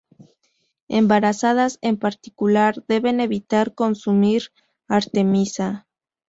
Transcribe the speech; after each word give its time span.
Embarazadas, 0.87 1.77
en 1.83 1.95
particular, 1.97 2.83
deben 2.87 3.19
evitar 3.19 3.75
consumir 3.75 4.49
artemisa. 4.87 5.85